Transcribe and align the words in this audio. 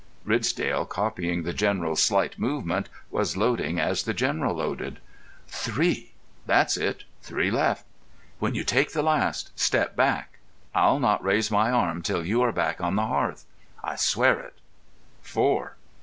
Ridsdale, 0.25 0.87
copying 0.87 1.43
the 1.43 1.53
General's 1.53 2.01
slightest 2.01 2.39
movement, 2.39 2.89
was 3.11 3.37
loading 3.37 3.79
as 3.79 4.01
the 4.01 4.15
General 4.15 4.55
loaded. 4.55 4.97
"Three! 5.47 6.13
That's 6.47 6.75
it. 6.75 7.03
Three 7.21 7.51
left. 7.51 7.85
When 8.39 8.55
you 8.55 8.63
take 8.63 8.93
the 8.93 9.03
last, 9.03 9.51
step 9.59 9.95
back. 9.95 10.39
I'll 10.73 10.97
not 10.99 11.23
raise 11.23 11.51
my 11.51 11.69
arm 11.69 12.01
till 12.01 12.25
you 12.25 12.41
are 12.41 12.51
back 12.51 12.81
on 12.81 12.95
the 12.95 13.05
hearth. 13.05 13.45
I 13.83 13.95
swear 13.95 14.39
it. 14.39 14.55
Four!" 15.21 15.77